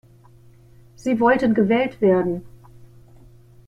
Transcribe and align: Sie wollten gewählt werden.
Sie 0.95 1.19
wollten 1.19 1.53
gewählt 1.53 2.01
werden. 2.01 2.43